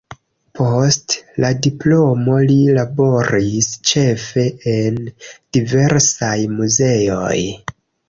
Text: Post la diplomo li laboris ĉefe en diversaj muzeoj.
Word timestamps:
Post 0.59 1.17
la 1.45 1.51
diplomo 1.65 2.39
li 2.53 2.57
laboris 2.79 3.69
ĉefe 3.93 4.49
en 4.75 5.01
diversaj 5.61 6.35
muzeoj. 6.59 7.41